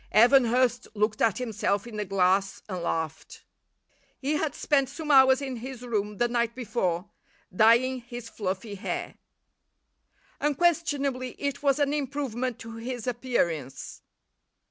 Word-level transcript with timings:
Evan 0.13 0.45
Hurst 0.45 0.87
looked 0.95 1.21
at 1.21 1.37
himself 1.37 1.85
in 1.85 1.95
the 1.97 2.05
glass 2.05 2.63
and 2.67 2.79
laughed. 2.81 3.43
He 4.17 4.33
had 4.37 4.55
spent 4.55 4.89
some 4.89 5.11
hours 5.11 5.43
in 5.43 5.57
his 5.57 5.83
room 5.83 6.17
the 6.17 6.27
night 6.27 6.55
before 6.55 7.11
dyeing 7.55 8.01
his 8.01 8.27
fluffy 8.27 8.73
hair. 8.73 9.13
Unquestionably 10.39 11.35
it 11.37 11.61
was 11.61 11.77
an 11.77 11.93
improvement 11.93 12.57
to 12.57 12.77
his 12.77 13.05
appearance. 13.05 14.01